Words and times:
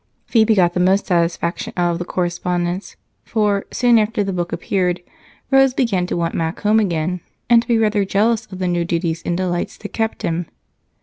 Phebe 0.25 0.55
got 0.55 0.73
the 0.73 0.79
most 0.79 1.05
satisfaction 1.05 1.73
out 1.77 1.91
of 1.91 1.99
the 1.99 2.05
correspondence, 2.05 2.95
for 3.23 3.65
soon 3.69 3.99
after 3.99 4.23
the 4.23 4.33
book 4.33 4.51
appeared 4.51 4.99
Rose 5.51 5.75
began 5.75 6.07
to 6.07 6.17
want 6.17 6.33
Mac 6.33 6.61
home 6.61 6.79
again 6.79 7.21
and 7.51 7.61
to 7.61 7.67
be 7.67 7.77
rather 7.77 8.03
jealous 8.03 8.47
of 8.47 8.57
the 8.57 8.67
new 8.67 8.83
duties 8.83 9.21
and 9.23 9.37
delights 9.37 9.77
that 9.77 9.93
kept 9.93 10.23
him. 10.23 10.47